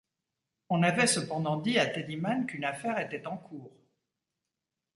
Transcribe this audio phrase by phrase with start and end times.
[0.69, 3.77] On avait cependant dit à Teddiman qu'une affaire était en cours.